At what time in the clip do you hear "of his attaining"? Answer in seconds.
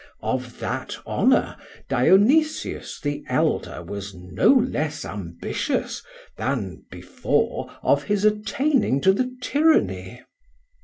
7.83-9.01